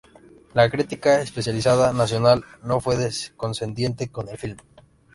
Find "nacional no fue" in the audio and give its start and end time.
1.93-2.97